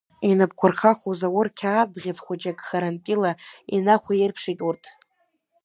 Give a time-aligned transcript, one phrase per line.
[0.29, 3.31] Инапқәа рхахо Заур қьаад бӷьыц хәыҷык харантәила
[3.75, 4.83] инахәаирԥшит урҭ.